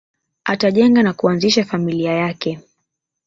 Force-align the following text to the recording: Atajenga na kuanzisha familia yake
Atajenga 0.45 1.03
na 1.03 1.13
kuanzisha 1.13 1.65
familia 1.65 2.11
yake 2.13 2.59